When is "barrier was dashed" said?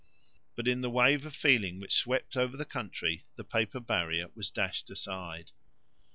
3.79-4.89